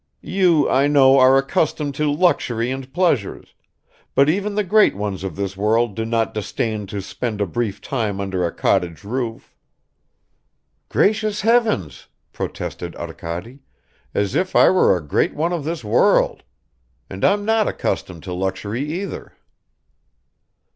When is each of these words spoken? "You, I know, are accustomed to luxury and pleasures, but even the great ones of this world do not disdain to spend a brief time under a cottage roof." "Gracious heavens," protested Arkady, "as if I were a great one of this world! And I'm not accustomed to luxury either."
"You, 0.23 0.67
I 0.67 0.87
know, 0.87 1.19
are 1.19 1.37
accustomed 1.37 1.93
to 1.93 2.09
luxury 2.11 2.71
and 2.71 2.91
pleasures, 2.91 3.53
but 4.15 4.29
even 4.31 4.55
the 4.55 4.63
great 4.63 4.95
ones 4.95 5.23
of 5.23 5.35
this 5.35 5.55
world 5.55 5.93
do 5.95 6.05
not 6.05 6.33
disdain 6.33 6.87
to 6.87 7.03
spend 7.03 7.39
a 7.39 7.45
brief 7.45 7.81
time 7.81 8.19
under 8.19 8.43
a 8.43 8.51
cottage 8.51 9.03
roof." 9.03 9.53
"Gracious 10.89 11.41
heavens," 11.41 12.07
protested 12.33 12.95
Arkady, 12.95 13.59
"as 14.15 14.33
if 14.33 14.55
I 14.55 14.71
were 14.71 14.97
a 14.97 15.07
great 15.07 15.35
one 15.35 15.53
of 15.53 15.65
this 15.65 15.83
world! 15.83 16.41
And 17.07 17.23
I'm 17.23 17.45
not 17.45 17.67
accustomed 17.67 18.23
to 18.23 18.33
luxury 18.33 18.83
either." 19.03 19.33